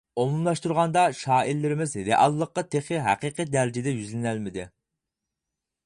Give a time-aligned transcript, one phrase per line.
[0.21, 4.69] ئومۇملاشتۇرغاندا، شائىرلىرىمىز رېئاللىققا تېخى ھەقىقىي دەرىجىدە يۈزلىنەلمىدى.